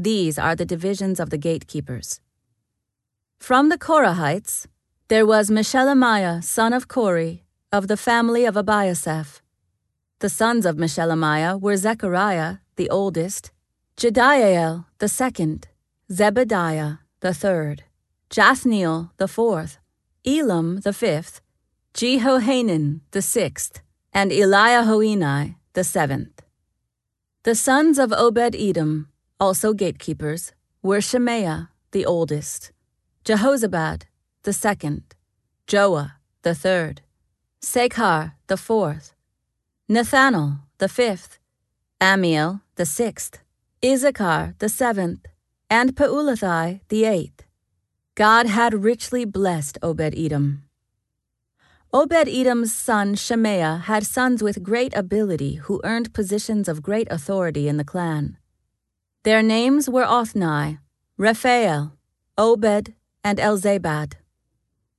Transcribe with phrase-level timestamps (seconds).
[0.00, 2.20] These are the divisions of the gatekeepers.
[3.36, 4.66] From the Korahites,
[5.08, 7.40] there was Meshelemiah, son of Kore,
[7.72, 9.40] of the family of Abiasaph.
[10.20, 13.50] The sons of Meshelemiah were Zechariah, the oldest,
[13.96, 15.66] Jediael, the second,
[16.12, 17.82] Zebediah, the third,
[18.30, 19.78] Jathniel, the fourth,
[20.24, 21.40] Elam, the fifth,
[21.92, 26.42] Jehohanan, the sixth, and Eliehoenai, the seventh.
[27.42, 29.08] The sons of Obed Edom,
[29.40, 30.52] also gatekeepers,
[30.82, 32.72] were Shemaiah, the oldest,
[33.24, 34.02] Jehozabad,
[34.42, 35.02] the second,
[35.66, 37.02] Joah, the third,
[37.60, 39.14] Sacar, the fourth,
[39.90, 41.38] Nethanel, the fifth,
[42.00, 43.40] Amiel, the sixth,
[43.84, 45.26] Issachar, the seventh,
[45.70, 47.44] and Peullethai, the eighth.
[48.14, 50.64] God had richly blessed Obed Edom.
[51.92, 57.68] Obed Edom's son Shemaiah had sons with great ability who earned positions of great authority
[57.68, 58.36] in the clan.
[59.28, 60.78] Their names were Othni,
[61.18, 61.92] Raphael,
[62.38, 64.14] Obed, and Elzabad.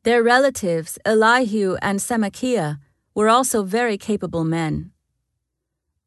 [0.04, 2.78] Their relatives, Elihu and Semakiah,
[3.16, 4.92] were also very capable men.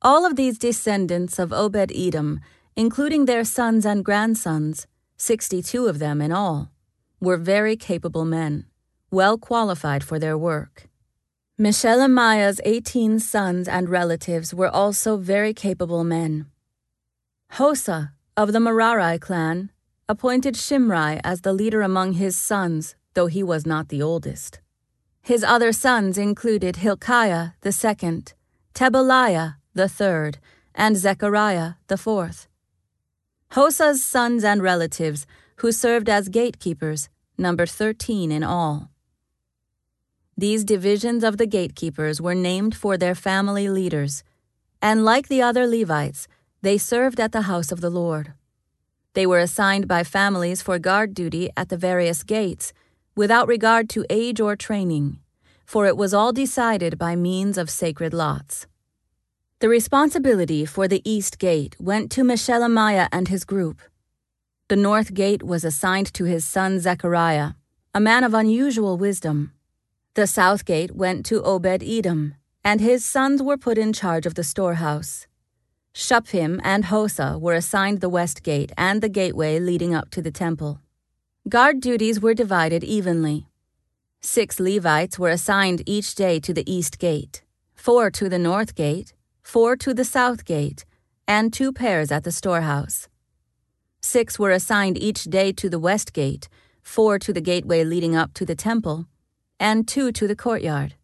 [0.03, 2.39] All of these descendants of Obed Edom,
[2.77, 6.71] including their sons and grandsons, 62 of them in all,
[7.19, 8.67] were very capable men
[9.11, 10.89] well qualified for their work.
[11.59, 16.47] Meshelemiah's 18 sons and relatives were also very capable men.
[17.57, 19.71] Hosah, of the Merari clan,
[20.09, 24.61] appointed Shimri as the leader among his sons, though he was not the oldest.
[25.21, 28.33] His other sons included Hilkiah the second,
[28.75, 30.39] Tebaliah the third,
[30.75, 32.49] and Zechariah the fourth.
[33.53, 38.91] Hosah's sons and relatives, who served as gatekeepers, numbered 13 in all.
[40.37, 44.25] These divisions of the gatekeepers were named for their family leaders,
[44.81, 46.27] and like the other Levites,
[46.63, 48.33] they served at the house of the Lord.
[49.15, 52.73] They were assigned by families for guard duty at the various gates,
[53.15, 55.19] without regard to age or training,
[55.67, 58.67] for it was all decided by means of sacred lots.
[59.59, 63.83] The responsibility for the east gate went to Meshelemiah and his group.
[64.69, 67.53] The north gate was assigned to his son Zechariah,
[67.95, 69.53] a man of unusual wisdom.
[70.15, 72.35] The south gate went to Obed Edom,
[72.65, 75.27] and his sons were put in charge of the storehouse.
[75.95, 80.31] Shuppim and Hosah were assigned the west gate and the gateway leading up to the
[80.31, 80.81] temple.
[81.49, 83.47] Guard duties were divided evenly.
[84.21, 87.43] Six Levites were assigned each day to the east gate,
[87.75, 90.85] four to the north gate, four to the south gate,
[91.29, 93.09] and two pairs at the storehouse.
[94.01, 96.49] Six were assigned each day to the west gate,
[96.83, 99.07] four to the gateway leading up to the temple,
[99.61, 100.95] and two to the courtyard.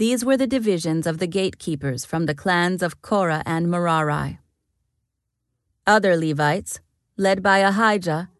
[0.00, 4.38] These were the divisions of the gatekeepers from the clans of Korah and Merari.
[5.86, 6.80] Other Levites,
[7.18, 8.30] led by Ahijah,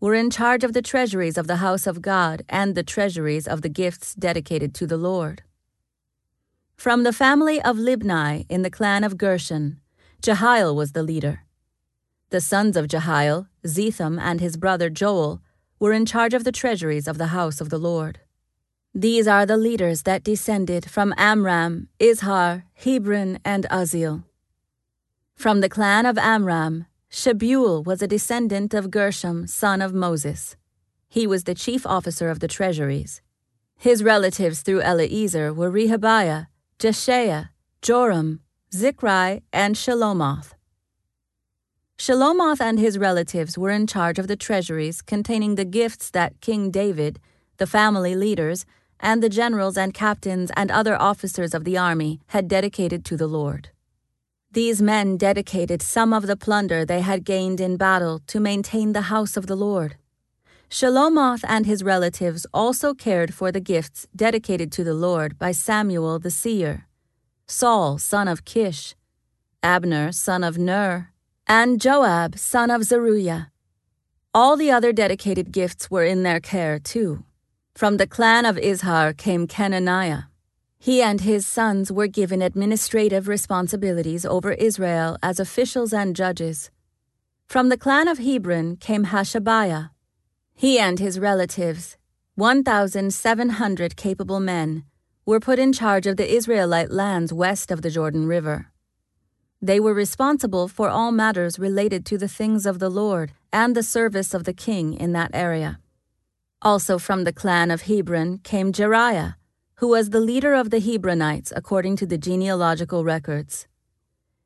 [0.00, 3.60] were in charge of the treasuries of the house of God and the treasuries of
[3.60, 5.42] the gifts dedicated to the Lord.
[6.74, 9.78] From the family of Libni in the clan of Gershon,
[10.22, 11.44] Jehiel was the leader.
[12.30, 15.42] The sons of Jehiel, Zetham and his brother Joel,
[15.78, 18.20] were in charge of the treasuries of the house of the Lord.
[18.94, 24.24] These are the leaders that descended from Amram, Izhar, Hebron, and Uzziel.
[25.36, 30.56] From the clan of Amram, Shebuel was a descendant of Gershom, son of Moses.
[31.08, 33.22] He was the chief officer of the treasuries.
[33.76, 36.48] His relatives through Eliezer were Rehabiah,
[36.80, 37.50] Jeshaiah,
[37.82, 38.40] Joram,
[38.72, 40.54] Zichri, and Shelomoth.
[41.96, 46.72] Shelomoth and his relatives were in charge of the treasuries containing the gifts that King
[46.72, 47.20] David,
[47.58, 48.66] the family leaders,
[49.00, 53.26] and the generals and captains and other officers of the army had dedicated to the
[53.26, 53.70] Lord.
[54.52, 59.02] These men dedicated some of the plunder they had gained in battle to maintain the
[59.02, 59.96] house of the Lord.
[60.68, 66.18] Shelomoth and his relatives also cared for the gifts dedicated to the Lord by Samuel
[66.18, 66.86] the seer,
[67.46, 68.94] Saul son of Kish,
[69.62, 71.12] Abner son of Ner,
[71.46, 73.50] and Joab son of Zeruiah.
[74.32, 77.24] All the other dedicated gifts were in their care too.
[77.74, 80.24] From the clan of Izhar came Kenaniah.
[80.78, 86.70] He and his sons were given administrative responsibilities over Israel as officials and judges.
[87.46, 89.90] From the clan of Hebron came Hashabiah.
[90.54, 91.96] He and his relatives,
[92.34, 94.84] 1,700 capable men,
[95.24, 98.66] were put in charge of the Israelite lands west of the Jordan River.
[99.62, 103.82] They were responsible for all matters related to the things of the Lord and the
[103.82, 105.78] service of the king in that area.
[106.62, 109.36] Also from the clan of Hebron came Jeriah,
[109.76, 113.66] who was the leader of the Hebronites according to the genealogical records.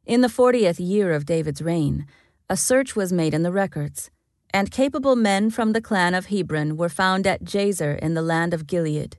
[0.07, 2.07] In the fortieth year of David's reign,
[2.49, 4.13] a search was made in the records,
[4.53, 8.55] and capable men from the clan of Hebron were found at Jazer in the land
[8.55, 9.17] of Gilead.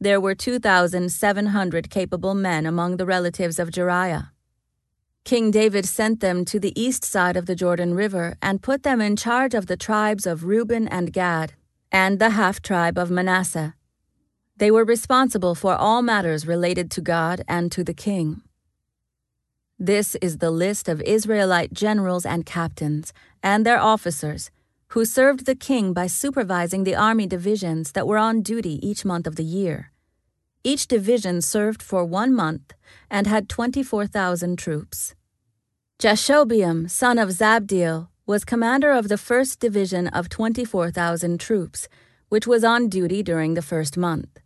[0.00, 4.28] There were 2,700 capable men among the relatives of Jeriah.
[5.24, 9.00] King David sent them to the east side of the Jordan River and put them
[9.00, 11.54] in charge of the tribes of Reuben and Gad,
[11.96, 13.74] and the half tribe of Manasseh.
[14.58, 18.42] They were responsible for all matters related to God and to the king.
[19.78, 24.50] This is the list of Israelite generals and captains and their officers
[24.88, 29.26] who served the king by supervising the army divisions that were on duty each month
[29.26, 29.90] of the year.
[30.62, 32.74] Each division served for one month
[33.10, 35.14] and had 24,000 troops.
[35.98, 41.88] Jashobeam, son of Zabdiel, was commander of the first division of 24,000 troops,
[42.28, 44.40] which was on duty during the first month.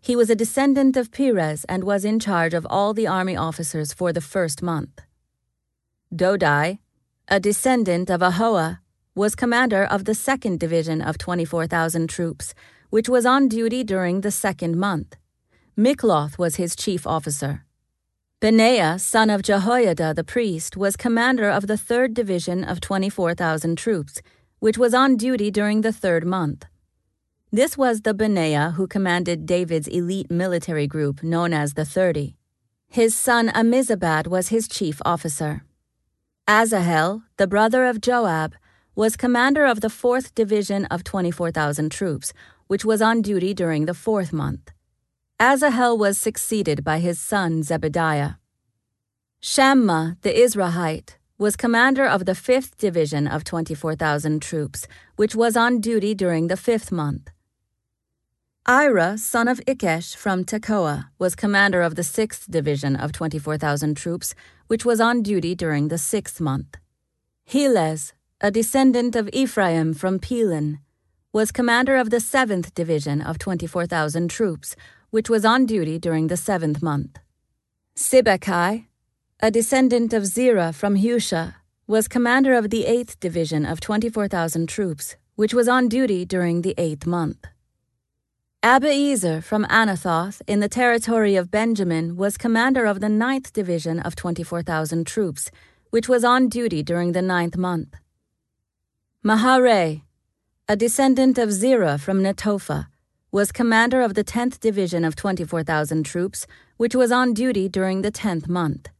[0.00, 3.94] He was a descendant of Perez and was in charge of all the army officers
[3.94, 5.00] for the first month.
[6.14, 6.78] Dodai,
[7.26, 8.80] a descendant of Ahoa,
[9.14, 12.52] was commander of the second division of 24,000 troops,
[12.90, 15.16] which was on duty during the second month.
[15.78, 17.63] Mikloth was his chief officer.
[18.44, 24.20] Benaiah, son of Jehoiada the priest, was commander of the third division of 24,000 troops,
[24.58, 26.66] which was on duty during the third month.
[27.50, 32.36] This was the Benaiah who commanded David's elite military group known as the Thirty.
[32.86, 35.64] His son Ammizabad was his chief officer.
[36.46, 38.56] Asahel, the brother of Joab,
[38.94, 42.34] was commander of the 4th Division of 24,000 troops,
[42.66, 44.73] which was on duty during the fourth month.
[45.40, 48.36] Asahel was succeeded by his son Zebediah.
[49.40, 54.86] Shammah, the Izrahite was commander of the 5th Division of 24,000 troops,
[55.16, 57.30] which was on duty during the fifth month.
[58.64, 64.36] Ira, son of Ikesh from Tekoa, was commander of the 6th Division of 24,000 troops,
[64.68, 66.76] which was on duty during the sixth month.
[67.50, 70.78] Helez, a descendant of Ephraim from Pelon,
[71.32, 74.76] was commander of the 7th Division of 24,000 troops,
[75.14, 77.20] which was on duty during the seventh month.
[77.94, 78.86] Sibbecai,
[79.38, 81.54] a descendant of Zerah from Husha,
[81.86, 86.74] was commander of the 8th Division of 24,000 troops, which was on duty during the
[86.76, 87.46] eighth month.
[88.60, 94.16] Abiezer from Anathoth in the territory of Benjamin was commander of the 9th Division of
[94.16, 95.52] 24,000 troops,
[95.90, 97.94] which was on duty during the ninth month.
[99.24, 100.02] Maharai,
[100.68, 102.88] a descendant of Zerah from Netophah,
[103.34, 106.46] was commander of the 10th Division of 24,000 troops,
[106.76, 108.90] which was on duty during the 10th month.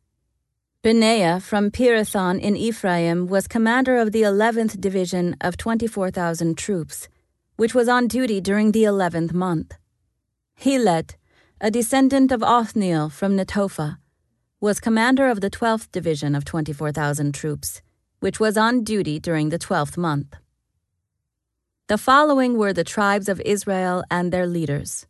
[0.82, 7.06] Benaiah from Pirathon in Ephraim was commander of the 11th Division of 24,000 troops,
[7.54, 9.76] which was on duty during the eleventh month.
[10.56, 11.14] Heled,
[11.60, 13.98] a descendant of Othniel from Netophah,
[14.60, 17.82] was commander of the 12th Division of 24,000 troops,
[18.18, 20.34] which was on duty during the 12th month.
[21.86, 25.06] The following were the tribes of Israel and their leaders.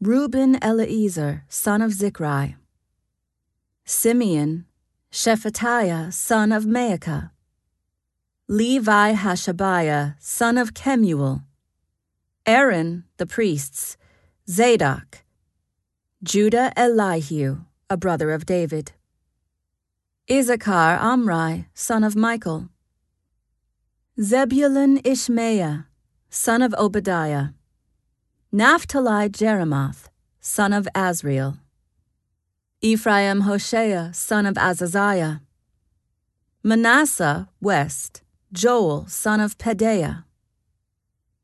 [0.00, 2.56] Reuben Eliezer, son of Zichri,
[3.84, 4.66] Simeon,
[5.12, 7.30] Shephatiah, son of Maacah,
[8.48, 11.42] Levi Hashabiah, son of Kemuel,
[12.44, 13.96] Aaron, the priests,
[14.50, 15.22] Zadok,
[16.20, 17.58] Judah Elihu,
[17.88, 18.90] a brother of David,
[20.28, 22.70] Issachar Amri, son of Michael,
[24.20, 25.86] Zebulun Ishmaiah,
[26.28, 27.50] son of Obadiah,
[28.50, 30.08] Naphtali Jerimoth,
[30.40, 31.58] son of Azriel,
[32.80, 35.40] Ephraim Hoshea, son of Azaziah,
[36.64, 40.24] Manasseh, west, Joel, son of Pedaiah.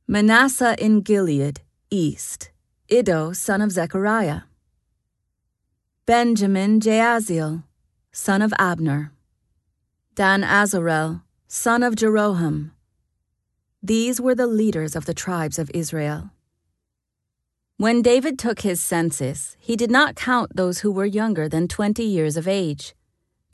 [0.08, 1.60] Manasseh in Gilead,
[1.90, 2.50] east,
[2.88, 4.40] Iddo, son of Zechariah.
[6.06, 7.62] Benjamin Jaasiel,
[8.10, 9.12] son of Abner.
[10.16, 12.73] Dan Azarel, son of Jeroham.
[13.86, 16.30] These were the leaders of the tribes of Israel.
[17.76, 22.04] When David took his census, he did not count those who were younger than twenty
[22.04, 22.94] years of age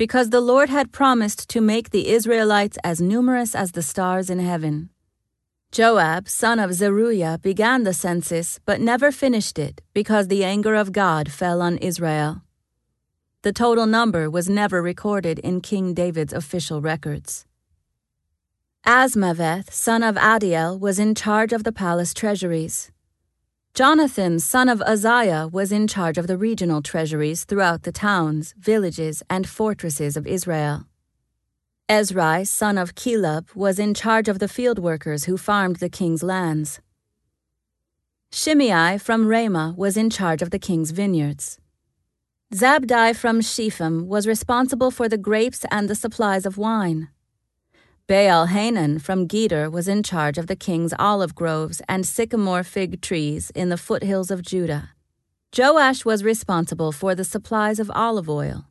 [0.01, 4.39] because the Lord had promised to make the Israelites as numerous as the stars in
[4.39, 4.89] heaven.
[5.73, 10.93] Joab, son of Zeruiah, began the census, but never finished it, because the anger of
[10.93, 12.41] God fell on Israel.
[13.43, 17.45] The total number was never recorded in King David's official records.
[18.87, 22.91] Azmaveth, son of Adiel, was in charge of the palace treasuries.
[23.75, 29.23] Jonathan, son of Uzziah, was in charge of the regional treasuries throughout the towns, villages,
[29.29, 30.87] and fortresses of Israel.
[31.89, 36.23] Ezri, son of Caleb, was in charge of the field workers who farmed the king's
[36.23, 36.81] lands.
[38.33, 41.59] Shimei from Ramah was in charge of the king's vineyards.
[42.55, 47.09] Zabdi from Shepham was responsible for the grapes and the supplies of wine.
[48.11, 53.01] Baal Hanan from Geder was in charge of the king's olive groves and sycamore fig
[53.01, 54.91] trees in the foothills of Judah.
[55.57, 58.67] Joash was responsible for the supplies of olive oil.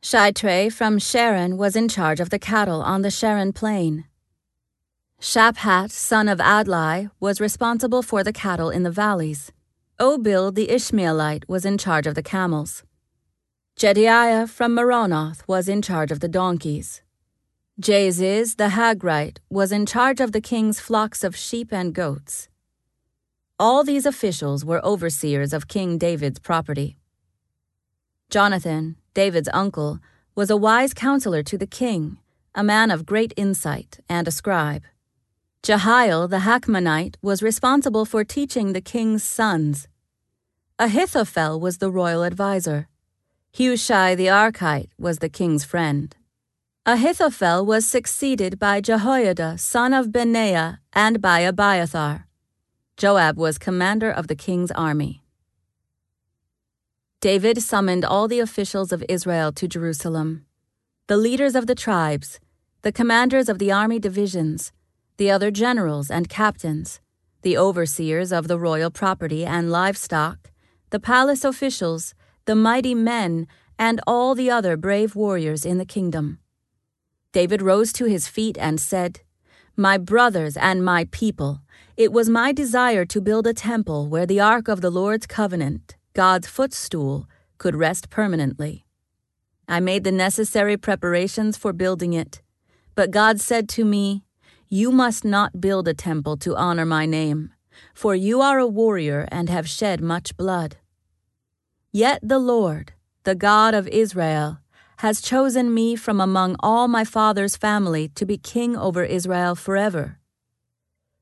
[0.00, 4.04] Shitrai from Sharon was in charge of the cattle on the Sharon plain.
[5.20, 9.50] Shaphat, son of Adlai, was responsible for the cattle in the valleys.
[9.98, 12.84] Obil the Ishmaelite was in charge of the camels.
[13.76, 17.00] Jediah from Meronoth was in charge of the donkeys.
[17.80, 22.48] Jaziz the Hagrite was in charge of the king's flocks of sheep and goats.
[23.58, 26.96] All these officials were overseers of King David's property.
[28.30, 29.98] Jonathan, David's uncle,
[30.36, 32.18] was a wise counselor to the king,
[32.54, 34.84] a man of great insight, and a scribe.
[35.64, 39.88] Jehiel the Hacmonite was responsible for teaching the king's sons.
[40.78, 42.86] Ahithophel was the royal adviser.
[43.52, 46.14] Hushai the Arkite was the king's friend.
[46.86, 52.26] Ahithophel was succeeded by Jehoiada, son of Benaiah, and by Abiathar.
[52.98, 55.22] Joab was commander of the king's army.
[57.22, 60.44] David summoned all the officials of Israel to Jerusalem
[61.06, 62.38] the leaders of the tribes,
[62.82, 64.70] the commanders of the army divisions,
[65.16, 67.00] the other generals and captains,
[67.40, 70.50] the overseers of the royal property and livestock,
[70.90, 72.14] the palace officials,
[72.44, 73.46] the mighty men,
[73.78, 76.40] and all the other brave warriors in the kingdom.
[77.34, 79.20] David rose to his feet and said,
[79.76, 81.62] My brothers and my people,
[81.96, 85.96] it was my desire to build a temple where the ark of the Lord's covenant,
[86.12, 87.26] God's footstool,
[87.58, 88.86] could rest permanently.
[89.66, 92.40] I made the necessary preparations for building it,
[92.94, 94.22] but God said to me,
[94.68, 97.50] you must not build a temple to honor my name,
[97.94, 100.76] for you are a warrior and have shed much blood.
[101.90, 102.92] Yet the Lord,
[103.24, 104.58] the God of Israel,
[105.04, 110.18] has chosen me from among all my father's family to be king over Israel forever.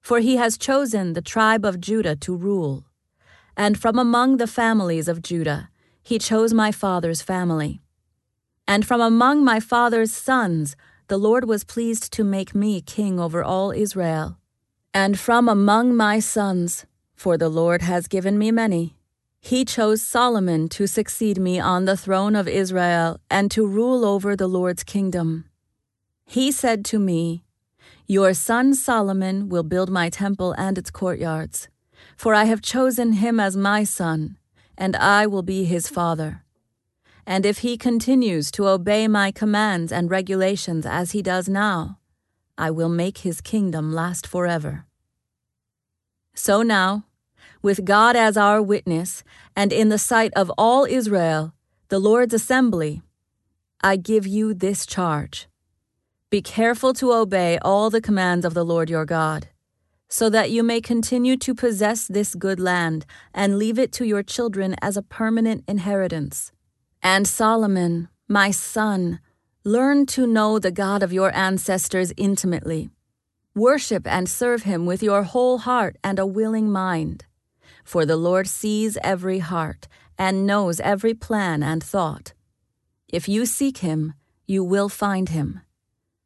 [0.01, 2.85] For he has chosen the tribe of Judah to rule,
[3.57, 5.69] and from among the families of Judah
[6.01, 7.81] he chose my father's family.
[8.69, 10.77] And from among my father's sons
[11.09, 14.39] the Lord was pleased to make me king over all Israel.
[14.95, 16.87] And from among my sons,
[17.17, 18.95] for the Lord has given me many,
[19.43, 24.35] he chose Solomon to succeed me on the throne of Israel and to rule over
[24.35, 25.45] the Lord's kingdom.
[26.25, 27.45] He said to me,
[28.07, 31.69] Your son Solomon will build my temple and its courtyards,
[32.17, 34.39] for I have chosen him as my son,
[34.79, 36.43] and I will be his father
[37.27, 41.99] and if he continues to obey my commands and regulations as he does now,
[42.59, 44.87] I will make his kingdom last forever.
[46.35, 47.05] So now,
[47.63, 49.25] with God as our witness,
[49.57, 51.55] and in the sight of all Israel,
[51.89, 53.03] the Lord's assembly,
[53.81, 55.49] I give you this charge.
[56.29, 59.49] Be careful to obey all the commands of the Lord your God,
[60.09, 64.23] so that you may continue to possess this good land and leave it to your
[64.23, 66.53] children as a permanent inheritance
[67.03, 69.19] and Solomon, my son,
[69.65, 72.91] learn to know the God of your ancestors intimately.
[73.55, 77.25] Worship and serve him with your whole heart and a willing mind.
[77.85, 82.33] For the Lord sees every heart and knows every plan and thought.
[83.09, 84.15] If you seek him,
[84.47, 85.61] you will find him.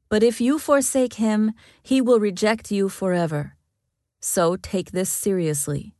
[0.08, 3.56] But if you forsake him, he will reject you forever.
[4.20, 5.94] So take this seriously.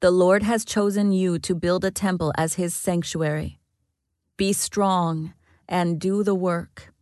[0.00, 3.60] The Lord has chosen you to build a temple as his sanctuary.
[4.36, 5.34] Be strong
[5.68, 6.92] and do the work.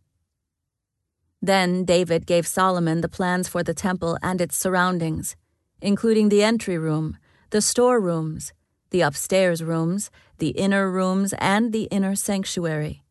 [1.41, 5.35] Then David gave Solomon the plans for the temple and its surroundings,
[5.81, 7.17] including the entry room,
[7.55, 8.51] the storerooms,
[8.89, 13.01] the upstairs rooms, the inner rooms, and the inner sanctuary,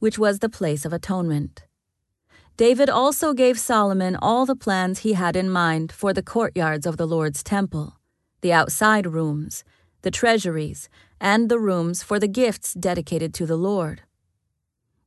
[0.00, 1.62] which was the place of atonement.
[2.56, 6.96] David also gave Solomon all the plans he had in mind for the courtyards of
[6.96, 8.00] the Lord's temple,
[8.40, 9.62] the outside rooms,
[10.02, 10.88] the treasuries,
[11.20, 14.02] and the rooms for the gifts dedicated to the Lord.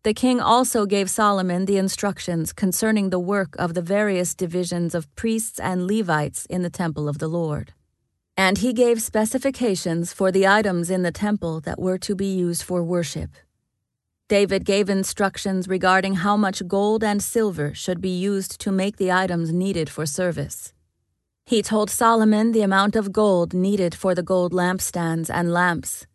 [0.04, 5.14] The king also gave Solomon the instructions concerning the work of the various divisions of
[5.18, 7.74] priests and Levites in the temple of the Lord.
[8.40, 12.62] And he gave specifications for the items in the temple that were to be used
[12.62, 13.32] for worship.
[14.30, 19.12] David gave instructions regarding how much gold and silver should be used to make the
[19.12, 20.74] items needed for service.
[21.46, 26.06] He told Solomon the amount of gold needed for the gold lampstands and lamps,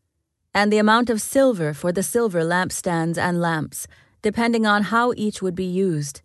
[0.54, 3.88] and the amount of silver for the silver lampstands and lamps,
[4.20, 6.20] depending on how each would be used.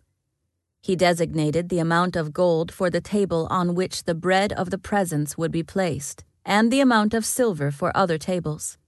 [0.88, 4.78] He designated the amount of gold for the table on which the bread of the
[4.78, 8.78] presence would be placed, and the amount of silver for other tables.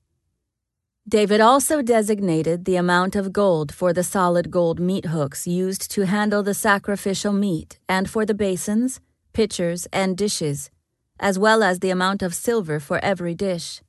[1.07, 6.07] David also designated the amount of gold for the solid gold meat hooks used to
[6.07, 9.01] handle the sacrificial meat and for the basins,
[9.35, 10.71] pitchers, and dishes,
[11.19, 13.83] as well as the amount of silver for every dish.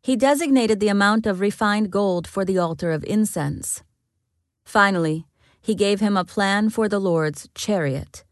[0.00, 3.82] He designated the amount of refined gold for the altar of incense.
[4.64, 5.26] Finally,
[5.60, 8.24] he gave him a plan for the Lord's chariot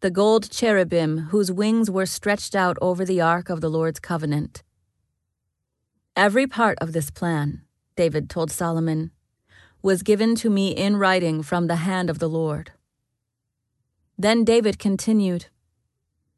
[0.00, 4.62] the gold cherubim whose wings were stretched out over the ark of the Lord's covenant.
[6.16, 7.62] Every part of this plan,
[7.96, 9.10] David told Solomon,
[9.82, 12.72] was given to me in writing from the hand of the Lord.
[14.18, 15.46] Then David continued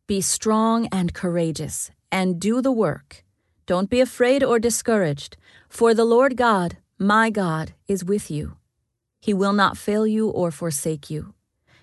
[0.09, 3.25] Be strong and courageous, and do the work.
[3.67, 5.37] Don't be afraid or discouraged,
[5.69, 8.57] for the Lord God, my God, is with you.
[9.23, 11.33] He will not fail you or forsake you.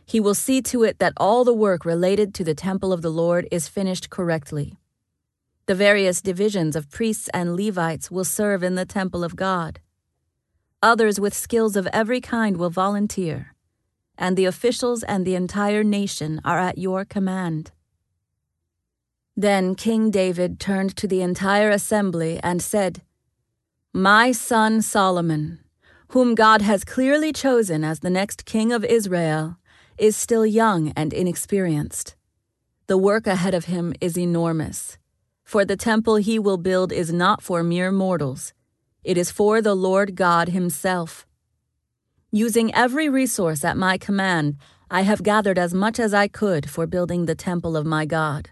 [0.06, 3.10] He will see to it that all the work related to the temple of the
[3.10, 4.78] Lord is finished correctly.
[5.66, 9.80] The various divisions of priests and Levites will serve in the temple of God.
[10.84, 13.56] Others with skills of every kind will volunteer,
[14.18, 17.72] and the officials and the entire nation are at your command.
[19.38, 23.02] Then King David turned to the entire assembly and said,
[23.94, 25.60] My son Solomon,
[26.10, 29.58] whom God has clearly chosen as the next king of Israel,
[29.98, 32.16] is still young and inexperienced.
[32.88, 34.98] The work ahead of him is enormous,
[35.44, 38.54] for the temple he will build is not for mere mortals,
[39.04, 41.26] it is for the Lord God Himself.
[42.32, 44.58] Using every resource at my command,
[44.92, 48.50] I have gathered as much as I could for building the temple of my God.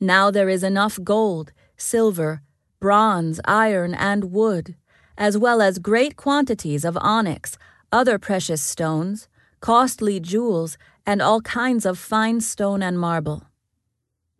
[0.00, 2.42] Now there is enough gold, silver,
[2.80, 4.76] bronze, iron, and wood,
[5.16, 7.56] as well as great quantities of onyx,
[7.92, 9.28] other precious stones,
[9.60, 13.44] costly jewels, and all kinds of fine stone and marble.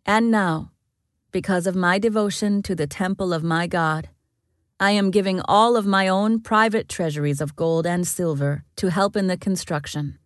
[0.05, 0.71] And now,
[1.31, 4.09] because of my devotion to the temple of my God,
[4.79, 9.15] I am giving all of my own private treasuries of gold and silver to help
[9.15, 10.19] in the construction.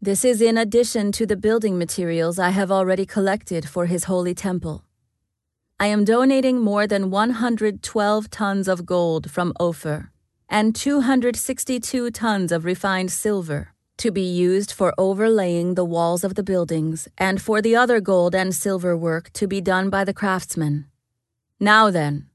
[0.00, 4.34] This is in addition to the building materials I have already collected for his holy
[4.34, 4.85] temple.
[5.78, 10.10] I am donating more than 112 tons of gold from Ophir
[10.48, 16.42] and 262 tons of refined silver to be used for overlaying the walls of the
[16.42, 20.86] buildings and for the other gold and silver work to be done by the craftsmen.
[21.60, 22.30] Now then,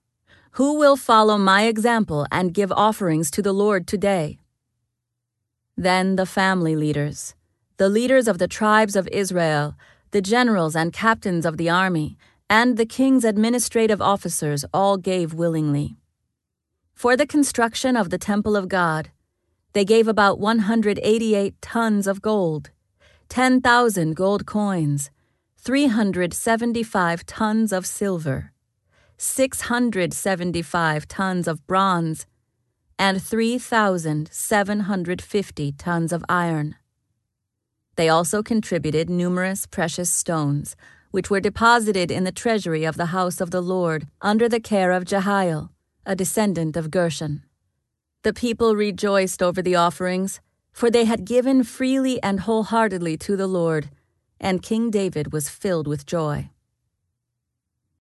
[0.51, 4.37] who will follow my example and give offerings to the Lord today?
[5.75, 7.33] Then the family leaders,
[7.77, 9.73] the leaders of the tribes of Israel,
[10.11, 12.17] the generals and captains of the army,
[12.51, 15.95] and the king's administrative officers all gave willingly.
[16.93, 19.09] For the construction of the temple of God,
[19.71, 22.71] they gave about 188 tons of gold,
[23.29, 25.09] 10,000 gold coins,
[25.59, 28.51] 375 tons of silver,
[29.17, 32.25] 675 tons of bronze,
[32.99, 36.75] and 3,750 tons of iron.
[37.95, 40.75] They also contributed numerous precious stones,
[41.11, 44.91] which were deposited in the treasury of the house of the Lord under the care
[44.91, 45.71] of Jehiel,
[46.05, 47.43] a descendant of Gershon.
[48.23, 50.39] The people rejoiced over the offerings,
[50.71, 53.89] for they had given freely and wholeheartedly to the Lord,
[54.39, 56.49] and King David was filled with joy.